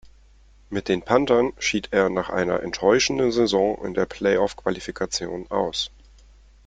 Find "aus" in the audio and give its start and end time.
5.51-5.91